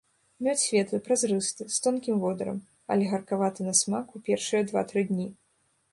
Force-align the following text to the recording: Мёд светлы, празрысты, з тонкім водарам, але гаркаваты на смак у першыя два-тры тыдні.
Мёд 0.45 0.59
светлы, 0.61 0.97
празрысты, 1.07 1.67
з 1.75 1.83
тонкім 1.87 2.15
водарам, 2.25 2.57
але 2.95 3.03
гаркаваты 3.13 3.61
на 3.71 3.77
смак 3.81 4.07
у 4.21 4.27
першыя 4.31 4.61
два-тры 4.71 4.99
тыдні. 5.11 5.33